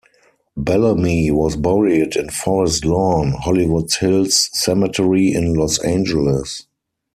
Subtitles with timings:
[0.57, 6.65] Bellamy was buried in Forest Lawn- Hollywood Hills Cemetery in Los Angeles.